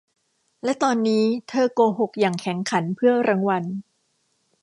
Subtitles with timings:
[0.63, 3.63] และตอนนี้เธอโกหกอย่างแข็งขันเพื่อรางวัล